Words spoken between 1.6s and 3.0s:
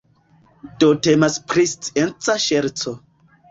scienca ŝerco.